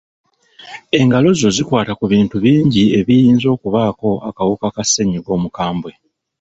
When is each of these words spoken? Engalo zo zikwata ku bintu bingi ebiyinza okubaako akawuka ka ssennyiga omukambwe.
Engalo 0.99 1.29
zo 1.41 1.49
zikwata 1.55 1.93
ku 1.99 2.05
bintu 2.13 2.35
bingi 2.45 2.83
ebiyinza 2.99 3.47
okubaako 3.55 4.09
akawuka 4.29 4.67
ka 4.75 4.83
ssennyiga 4.85 5.29
omukambwe. 5.37 5.91